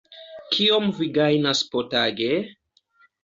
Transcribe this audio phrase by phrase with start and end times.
[0.53, 2.31] Kiom vi gajnas potage?